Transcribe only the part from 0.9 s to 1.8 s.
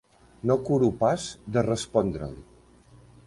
pas de